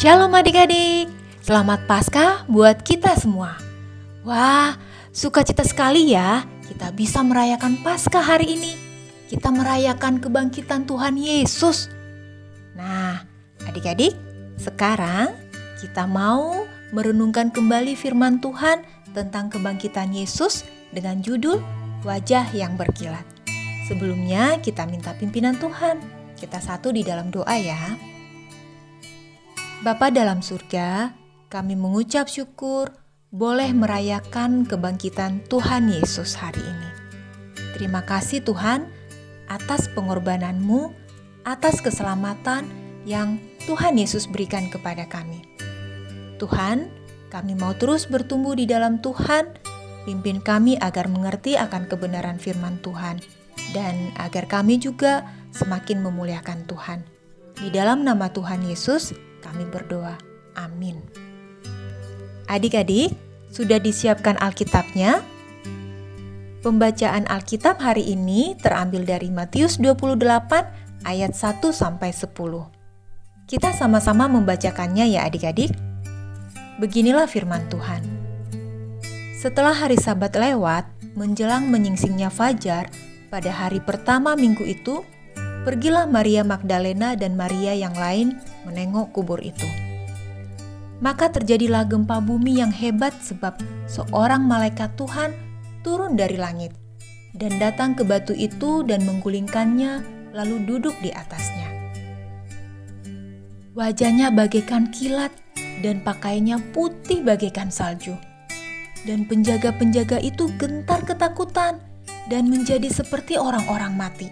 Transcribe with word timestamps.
Shalom 0.00 0.32
adik-adik, 0.32 1.12
selamat 1.44 1.84
Paskah 1.84 2.48
buat 2.48 2.80
kita 2.80 3.12
semua. 3.20 3.60
Wah, 4.24 4.80
sukacita 5.12 5.60
sekali 5.60 6.16
ya 6.16 6.40
kita 6.64 6.88
bisa 6.96 7.20
merayakan 7.20 7.76
Paskah 7.84 8.24
hari 8.24 8.56
ini. 8.56 8.72
Kita 9.28 9.52
merayakan 9.52 10.24
kebangkitan 10.24 10.88
Tuhan 10.88 11.20
Yesus. 11.20 11.92
Nah, 12.72 13.28
adik-adik, 13.68 14.16
sekarang 14.56 15.36
kita 15.84 16.08
mau 16.08 16.64
merenungkan 16.96 17.52
kembali 17.52 17.92
firman 17.92 18.40
Tuhan 18.40 18.80
tentang 19.12 19.52
kebangkitan 19.52 20.16
Yesus 20.16 20.64
dengan 20.96 21.20
judul 21.20 21.60
Wajah 22.08 22.48
yang 22.56 22.72
Berkilat. 22.80 23.28
Sebelumnya 23.84 24.64
kita 24.64 24.88
minta 24.88 25.12
pimpinan 25.12 25.60
Tuhan. 25.60 26.00
Kita 26.40 26.56
satu 26.56 26.88
di 26.88 27.04
dalam 27.04 27.28
doa 27.28 27.52
ya. 27.52 28.08
Bapa 29.80 30.12
dalam 30.12 30.44
surga, 30.44 31.16
kami 31.48 31.72
mengucap 31.72 32.28
syukur 32.28 32.92
boleh 33.32 33.72
merayakan 33.72 34.68
kebangkitan 34.68 35.40
Tuhan 35.48 35.88
Yesus 35.88 36.36
hari 36.36 36.60
ini. 36.60 36.90
Terima 37.72 38.04
kasih 38.04 38.44
Tuhan 38.44 38.84
atas 39.48 39.88
pengorbananmu, 39.96 40.92
atas 41.48 41.80
keselamatan 41.80 42.68
yang 43.08 43.40
Tuhan 43.64 43.96
Yesus 43.96 44.28
berikan 44.28 44.68
kepada 44.68 45.08
kami. 45.08 45.40
Tuhan, 46.36 46.92
kami 47.32 47.56
mau 47.56 47.72
terus 47.72 48.04
bertumbuh 48.04 48.52
di 48.52 48.68
dalam 48.68 49.00
Tuhan, 49.00 49.48
pimpin 50.04 50.44
kami 50.44 50.76
agar 50.76 51.08
mengerti 51.08 51.56
akan 51.56 51.88
kebenaran 51.88 52.36
firman 52.36 52.76
Tuhan, 52.84 53.24
dan 53.72 54.12
agar 54.20 54.44
kami 54.44 54.76
juga 54.76 55.24
semakin 55.56 56.04
memuliakan 56.04 56.68
Tuhan. 56.68 57.00
Di 57.56 57.72
dalam 57.72 58.04
nama 58.04 58.28
Tuhan 58.28 58.60
Yesus, 58.68 59.29
kami 59.40 59.66
berdoa. 59.66 60.20
Amin. 60.54 61.00
Adik-adik, 62.46 63.16
sudah 63.50 63.80
disiapkan 63.80 64.38
Alkitabnya? 64.38 65.24
Pembacaan 66.60 67.24
Alkitab 67.24 67.80
hari 67.80 68.12
ini 68.12 68.52
terambil 68.60 69.08
dari 69.08 69.32
Matius 69.32 69.80
28 69.80 71.08
ayat 71.08 71.32
1 71.32 71.72
sampai 71.72 72.12
10. 72.12 72.30
Kita 73.48 73.72
sama-sama 73.72 74.28
membacakannya 74.28 75.08
ya 75.08 75.26
adik-adik. 75.26 75.72
Beginilah 76.78 77.26
firman 77.26 77.64
Tuhan. 77.72 78.04
Setelah 79.40 79.72
hari 79.72 79.96
Sabat 79.96 80.36
lewat, 80.36 80.84
menjelang 81.16 81.66
menyingsingnya 81.72 82.28
fajar, 82.28 82.92
pada 83.32 83.48
hari 83.48 83.80
pertama 83.80 84.36
minggu 84.36 84.68
itu, 84.68 85.00
Pergilah 85.60 86.08
Maria 86.08 86.40
Magdalena 86.40 87.12
dan 87.12 87.36
Maria 87.36 87.76
yang 87.76 87.92
lain 87.92 88.40
menengok 88.68 89.14
kubur 89.14 89.40
itu. 89.40 89.66
Maka 91.00 91.32
terjadilah 91.32 91.88
gempa 91.88 92.20
bumi 92.20 92.60
yang 92.60 92.72
hebat 92.72 93.16
sebab 93.24 93.56
seorang 93.88 94.44
malaikat 94.44 94.92
Tuhan 95.00 95.32
turun 95.80 96.12
dari 96.12 96.36
langit 96.36 96.76
dan 97.32 97.56
datang 97.56 97.96
ke 97.96 98.04
batu 98.04 98.36
itu 98.36 98.84
dan 98.84 99.06
menggulingkannya 99.08 100.04
lalu 100.36 100.62
duduk 100.66 100.94
di 101.00 101.08
atasnya. 101.14 101.68
Wajahnya 103.72 104.34
bagaikan 104.34 104.90
kilat 104.90 105.32
dan 105.80 106.04
pakaiannya 106.04 106.60
putih 106.74 107.24
bagaikan 107.24 107.72
salju. 107.72 108.18
Dan 109.00 109.24
penjaga-penjaga 109.24 110.20
itu 110.20 110.52
gentar 110.60 111.00
ketakutan 111.08 111.80
dan 112.28 112.52
menjadi 112.52 112.92
seperti 112.92 113.40
orang-orang 113.40 113.96
mati. 113.96 114.28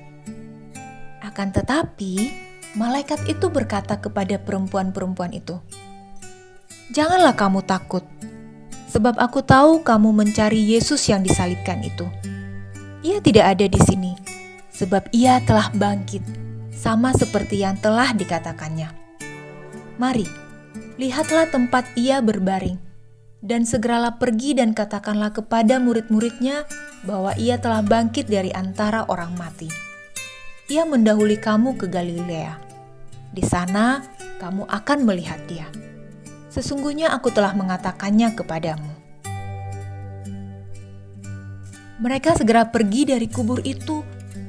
Akan 1.24 1.48
tetapi, 1.48 2.28
malaikat 2.76 3.24
itu 3.30 3.48
berkata 3.48 3.96
kepada 3.96 4.36
perempuan-perempuan 4.36 5.32
itu, 5.32 5.56
"Janganlah 6.92 7.32
kamu 7.38 7.64
takut, 7.64 8.04
sebab 8.92 9.16
aku 9.16 9.40
tahu 9.40 9.80
kamu 9.80 10.12
mencari 10.12 10.60
Yesus 10.60 11.06
yang 11.08 11.24
disalibkan 11.24 11.80
itu. 11.80 12.04
Ia 13.06 13.22
tidak 13.22 13.56
ada 13.56 13.66
di 13.70 13.80
sini, 13.86 14.12
sebab 14.74 15.08
ia 15.14 15.40
telah 15.46 15.72
bangkit, 15.72 16.20
sama 16.74 17.14
seperti 17.14 17.64
yang 17.64 17.78
telah 17.80 18.12
dikatakannya. 18.12 18.90
Mari, 19.96 20.26
lihatlah 21.00 21.48
tempat 21.48 21.88
ia 21.96 22.20
berbaring." 22.20 22.88
dan 23.38 23.62
segeralah 23.62 24.18
pergi 24.18 24.58
dan 24.58 24.74
katakanlah 24.74 25.30
kepada 25.30 25.78
murid-muridnya 25.78 26.66
bahwa 27.06 27.30
ia 27.38 27.54
telah 27.54 27.86
bangkit 27.86 28.26
dari 28.26 28.50
antara 28.50 29.06
orang 29.06 29.30
mati 29.38 29.88
ia 30.68 30.84
mendahului 30.84 31.40
kamu 31.40 31.80
ke 31.80 31.88
Galilea. 31.88 32.60
Di 33.32 33.40
sana 33.40 34.04
kamu 34.36 34.68
akan 34.68 34.98
melihat 35.08 35.40
dia. 35.48 35.64
Sesungguhnya 36.52 37.08
aku 37.12 37.32
telah 37.32 37.56
mengatakannya 37.56 38.36
kepadamu. 38.36 38.92
Mereka 41.98 42.38
segera 42.38 42.68
pergi 42.68 43.08
dari 43.08 43.26
kubur 43.26 43.58
itu 43.64 44.04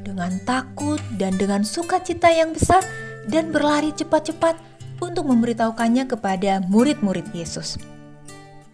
dengan 0.06 0.38
takut 0.44 1.02
dan 1.18 1.40
dengan 1.40 1.66
sukacita 1.66 2.30
yang 2.30 2.54
besar 2.54 2.84
dan 3.26 3.50
berlari 3.50 3.96
cepat-cepat 3.96 4.60
untuk 5.00 5.26
memberitahukannya 5.26 6.06
kepada 6.06 6.62
murid-murid 6.68 7.32
Yesus. 7.32 7.80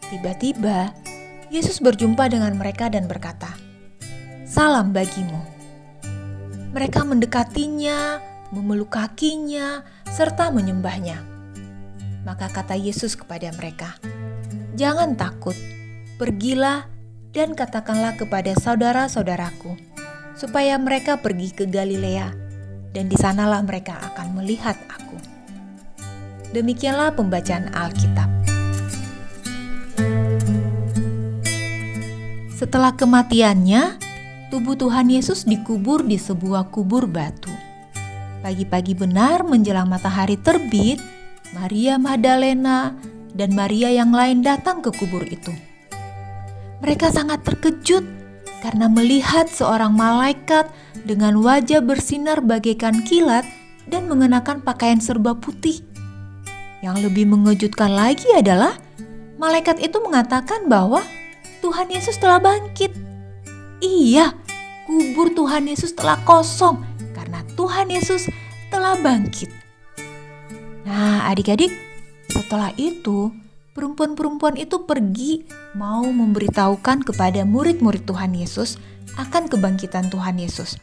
Tiba-tiba, 0.10 0.92
Yesus 1.54 1.78
berjumpa 1.80 2.28
dengan 2.28 2.58
mereka 2.58 2.90
dan 2.90 3.06
berkata, 3.06 3.54
"Salam 4.44 4.92
bagimu." 4.92 5.55
Mereka 6.76 7.08
mendekatinya, 7.08 8.20
memeluk 8.52 9.00
kakinya, 9.00 9.80
serta 10.12 10.52
menyembahnya. 10.52 11.24
Maka 12.28 12.52
kata 12.52 12.76
Yesus 12.76 13.16
kepada 13.16 13.48
mereka, 13.56 13.96
"Jangan 14.76 15.16
takut, 15.16 15.56
pergilah 16.20 16.84
dan 17.32 17.56
katakanlah 17.56 18.20
kepada 18.20 18.52
saudara-saudaraku, 18.60 19.80
supaya 20.36 20.76
mereka 20.76 21.16
pergi 21.16 21.56
ke 21.56 21.64
Galilea, 21.64 22.36
dan 22.92 23.08
di 23.08 23.16
sanalah 23.16 23.64
mereka 23.64 23.96
akan 24.12 24.44
melihat 24.44 24.76
Aku." 24.92 25.16
Demikianlah 26.52 27.16
pembacaan 27.16 27.72
Alkitab. 27.72 28.28
Setelah 32.52 32.92
kematiannya, 33.00 34.05
tubuh 34.54 34.78
Tuhan 34.78 35.10
Yesus 35.10 35.46
dikubur 35.46 36.06
di 36.06 36.18
sebuah 36.20 36.70
kubur 36.70 37.10
batu. 37.10 37.52
Pagi-pagi 38.46 38.94
benar 38.94 39.42
menjelang 39.42 39.90
matahari 39.90 40.38
terbit, 40.38 41.02
Maria 41.58 41.98
Magdalena 41.98 42.94
dan 43.34 43.58
Maria 43.58 43.90
yang 43.90 44.14
lain 44.14 44.46
datang 44.46 44.86
ke 44.86 44.94
kubur 44.94 45.26
itu. 45.26 45.50
Mereka 46.86 47.10
sangat 47.10 47.42
terkejut 47.42 48.06
karena 48.62 48.90
melihat 48.90 49.50
seorang 49.50 49.94
malaikat 49.94 50.70
dengan 51.06 51.42
wajah 51.42 51.82
bersinar 51.86 52.42
bagaikan 52.42 53.06
kilat 53.06 53.46
dan 53.86 54.10
mengenakan 54.10 54.62
pakaian 54.62 54.98
serba 54.98 55.38
putih. 55.38 55.82
Yang 56.82 57.10
lebih 57.10 57.26
mengejutkan 57.30 57.94
lagi 57.94 58.30
adalah 58.34 58.78
malaikat 59.42 59.82
itu 59.82 59.98
mengatakan 60.02 60.70
bahwa 60.70 61.02
Tuhan 61.62 61.90
Yesus 61.90 62.18
telah 62.22 62.38
bangkit. 62.38 63.05
Iya, 63.84 64.32
kubur 64.88 65.36
Tuhan 65.36 65.68
Yesus 65.68 65.92
telah 65.92 66.20
kosong 66.24 66.80
karena 67.12 67.44
Tuhan 67.60 67.92
Yesus 67.92 68.32
telah 68.72 68.96
bangkit. 69.00 69.52
Nah, 70.88 71.28
adik-adik, 71.28 71.74
setelah 72.32 72.72
itu 72.80 73.34
perempuan-perempuan 73.76 74.56
itu 74.56 74.88
pergi 74.88 75.44
mau 75.76 76.06
memberitahukan 76.08 77.04
kepada 77.04 77.44
murid-murid 77.44 78.08
Tuhan 78.08 78.32
Yesus 78.38 78.80
akan 79.20 79.52
kebangkitan 79.52 80.08
Tuhan 80.08 80.40
Yesus. 80.40 80.80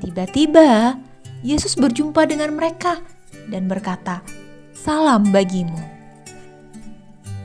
Tiba-tiba, 0.00 0.96
Yesus 1.44 1.76
berjumpa 1.76 2.24
dengan 2.24 2.56
mereka 2.56 3.04
dan 3.52 3.68
berkata, 3.68 4.24
"Salam 4.72 5.28
bagimu." 5.28 5.99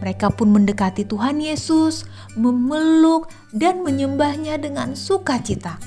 Mereka 0.05 0.37
pun 0.37 0.53
mendekati 0.53 1.01
Tuhan 1.01 1.41
Yesus, 1.41 2.05
memeluk, 2.37 3.25
dan 3.49 3.81
menyembahnya 3.81 4.61
dengan 4.61 4.93
sukacita. 4.93 5.81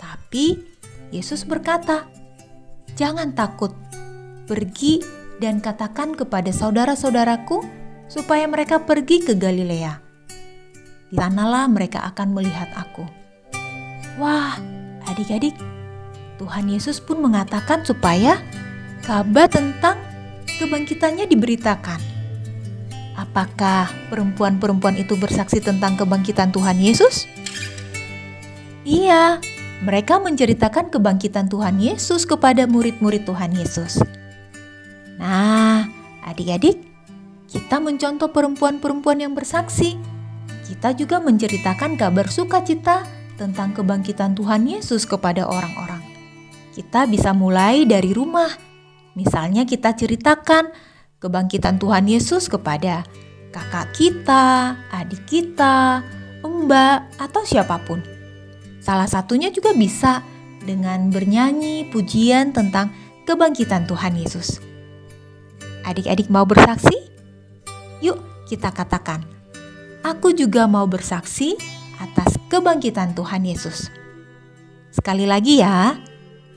Tapi 0.00 0.56
Yesus 1.12 1.44
berkata, 1.44 2.08
"Jangan 2.96 3.36
takut, 3.36 3.76
pergi 4.48 5.04
dan 5.44 5.60
katakan 5.60 6.16
kepada 6.16 6.56
saudara-saudaraku 6.56 7.60
supaya 8.08 8.48
mereka 8.48 8.80
pergi 8.80 9.20
ke 9.20 9.36
Galilea. 9.36 10.00
Di 11.12 11.20
sanalah 11.20 11.68
mereka 11.68 12.08
akan 12.08 12.32
melihat 12.32 12.72
Aku." 12.72 13.04
Wah, 14.16 14.56
adik-adik, 15.04 15.52
Tuhan 16.40 16.64
Yesus 16.64 16.96
pun 16.96 17.20
mengatakan 17.20 17.84
supaya 17.84 18.40
kabar 19.04 19.52
tentang 19.52 20.00
kebangkitannya 20.56 21.28
diberitakan. 21.28 22.11
Apakah 23.22 23.86
perempuan-perempuan 24.10 24.98
itu 24.98 25.14
bersaksi 25.14 25.62
tentang 25.62 25.94
kebangkitan 25.94 26.50
Tuhan 26.50 26.82
Yesus? 26.82 27.30
Iya, 28.82 29.38
mereka 29.86 30.18
menceritakan 30.18 30.90
kebangkitan 30.90 31.46
Tuhan 31.46 31.78
Yesus 31.78 32.26
kepada 32.26 32.66
murid-murid 32.66 33.22
Tuhan 33.22 33.54
Yesus. 33.54 34.02
Nah, 35.22 35.86
Adik-adik, 36.22 36.78
kita 37.50 37.82
mencontoh 37.82 38.30
perempuan-perempuan 38.30 39.18
yang 39.26 39.34
bersaksi. 39.34 39.98
Kita 40.64 40.94
juga 40.94 41.18
menceritakan 41.18 41.98
kabar 41.98 42.30
sukacita 42.30 43.02
tentang 43.34 43.74
kebangkitan 43.74 44.38
Tuhan 44.38 44.70
Yesus 44.70 45.02
kepada 45.02 45.50
orang-orang. 45.50 46.00
Kita 46.72 47.10
bisa 47.10 47.34
mulai 47.34 47.82
dari 47.84 48.14
rumah. 48.14 48.48
Misalnya 49.18 49.66
kita 49.66 49.92
ceritakan 49.92 50.72
kebangkitan 51.22 51.78
Tuhan 51.78 52.10
Yesus 52.10 52.50
kepada 52.50 53.06
kakak 53.54 53.94
kita, 53.94 54.74
adik 54.90 55.22
kita, 55.30 56.02
mbak, 56.42 57.14
atau 57.22 57.46
siapa 57.46 57.78
pun. 57.86 58.02
Salah 58.82 59.06
satunya 59.06 59.54
juga 59.54 59.70
bisa 59.70 60.26
dengan 60.66 61.06
bernyanyi 61.14 61.86
pujian 61.94 62.50
tentang 62.50 62.90
kebangkitan 63.22 63.86
Tuhan 63.86 64.18
Yesus. 64.18 64.58
Adik-adik 65.86 66.26
mau 66.26 66.42
bersaksi? 66.42 66.94
Yuk 68.02 68.18
kita 68.50 68.74
katakan, 68.74 69.22
aku 70.02 70.34
juga 70.34 70.66
mau 70.66 70.90
bersaksi 70.90 71.54
atas 72.02 72.34
kebangkitan 72.50 73.14
Tuhan 73.14 73.46
Yesus. 73.46 73.94
Sekali 74.90 75.22
lagi 75.30 75.62
ya, 75.62 75.94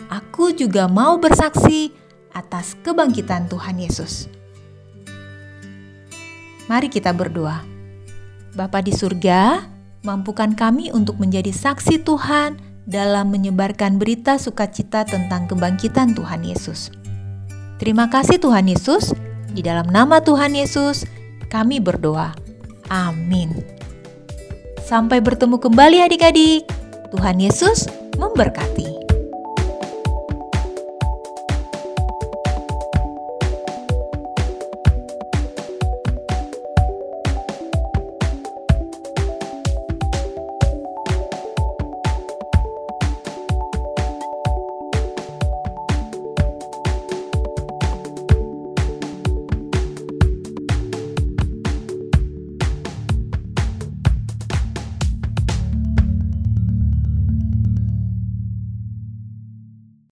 aku 0.10 0.58
juga 0.58 0.90
mau 0.90 1.22
bersaksi 1.22 1.94
atas 2.34 2.74
kebangkitan 2.82 3.46
Tuhan 3.46 3.78
Yesus. 3.78 4.28
Mari 6.66 6.90
kita 6.90 7.14
berdoa. 7.14 7.62
Bapa 8.56 8.82
di 8.82 8.96
surga, 8.96 9.62
mampukan 10.02 10.56
kami 10.56 10.90
untuk 10.90 11.20
menjadi 11.22 11.52
saksi 11.52 12.02
Tuhan 12.02 12.58
dalam 12.86 13.34
menyebarkan 13.34 13.98
berita 13.98 14.38
sukacita 14.38 15.04
tentang 15.04 15.50
kebangkitan 15.50 16.14
Tuhan 16.14 16.46
Yesus. 16.46 16.94
Terima 17.82 18.08
kasih 18.08 18.40
Tuhan 18.40 18.72
Yesus, 18.72 19.12
di 19.52 19.60
dalam 19.60 19.92
nama 19.92 20.24
Tuhan 20.24 20.56
Yesus 20.56 21.04
kami 21.52 21.84
berdoa. 21.84 22.32
Amin. 22.88 23.52
Sampai 24.86 25.20
bertemu 25.20 25.58
kembali 25.58 26.06
adik-adik. 26.06 26.70
Tuhan 27.10 27.42
Yesus 27.42 27.90
memberkati. 28.16 28.95